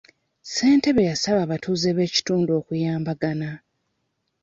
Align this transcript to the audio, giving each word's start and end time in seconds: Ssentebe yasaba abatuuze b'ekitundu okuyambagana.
Ssentebe 0.43 1.01
yasaba 1.09 1.39
abatuuze 1.43 1.89
b'ekitundu 1.97 2.51
okuyambagana. 2.59 3.49